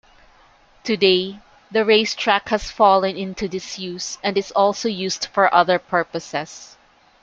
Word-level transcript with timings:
Today 0.83 1.37
the 1.69 1.85
racetrack 1.85 2.49
has 2.49 2.71
fallen 2.71 3.15
into 3.15 3.47
disuse 3.47 4.17
and 4.23 4.35
is 4.35 4.49
also 4.53 4.87
used 4.89 5.25
for 5.27 5.53
other 5.53 5.77
purposes. 5.77 6.75